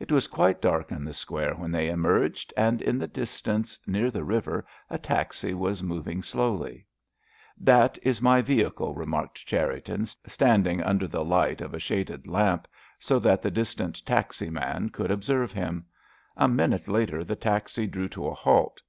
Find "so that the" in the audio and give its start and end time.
12.98-13.50